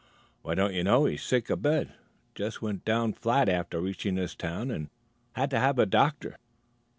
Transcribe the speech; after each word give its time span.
"Why, 0.41 0.55
don't 0.55 0.73
you 0.73 0.83
know? 0.83 1.05
He's 1.05 1.21
sick 1.21 1.47
abed; 1.51 1.93
just 2.33 2.59
went 2.59 2.83
down 2.83 3.13
flat 3.13 3.47
after 3.47 3.79
reaching 3.79 4.15
this 4.15 4.33
town, 4.33 4.71
and 4.71 4.89
had 5.33 5.51
to 5.51 5.59
have 5.59 5.77
a 5.77 5.85
doctor." 5.85 6.37